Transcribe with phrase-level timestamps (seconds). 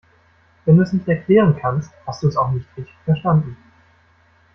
[0.65, 3.55] Wenn du es nicht erklären kannst, hast du es auch nicht richtig verstanden.